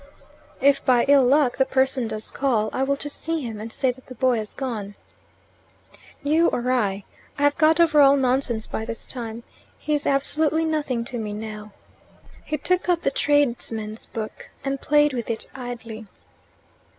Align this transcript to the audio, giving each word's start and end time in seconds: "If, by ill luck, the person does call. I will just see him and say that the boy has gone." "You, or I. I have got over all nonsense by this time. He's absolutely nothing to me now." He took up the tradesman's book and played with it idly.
"If, 0.61 0.83
by 0.83 1.05
ill 1.07 1.23
luck, 1.25 1.57
the 1.59 1.63
person 1.65 2.07
does 2.07 2.31
call. 2.31 2.71
I 2.73 2.81
will 2.81 2.95
just 2.95 3.21
see 3.21 3.41
him 3.41 3.61
and 3.61 3.71
say 3.71 3.91
that 3.91 4.07
the 4.07 4.15
boy 4.15 4.37
has 4.37 4.55
gone." 4.55 4.95
"You, 6.23 6.47
or 6.47 6.71
I. 6.71 7.03
I 7.37 7.43
have 7.43 7.55
got 7.55 7.79
over 7.79 8.01
all 8.01 8.17
nonsense 8.17 8.65
by 8.65 8.83
this 8.83 9.05
time. 9.05 9.43
He's 9.77 10.07
absolutely 10.07 10.65
nothing 10.65 11.05
to 11.05 11.19
me 11.19 11.33
now." 11.33 11.73
He 12.43 12.57
took 12.57 12.89
up 12.89 13.01
the 13.01 13.11
tradesman's 13.11 14.07
book 14.07 14.49
and 14.63 14.81
played 14.81 15.13
with 15.13 15.29
it 15.29 15.47
idly. 15.53 16.07